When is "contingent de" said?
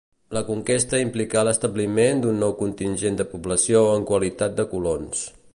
2.63-3.31